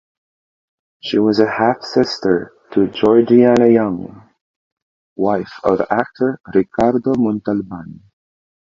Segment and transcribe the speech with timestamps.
[1.01, 4.27] She was a half-sister to Georgiana Young,
[5.15, 8.01] wife of actor Ricardo Montalban.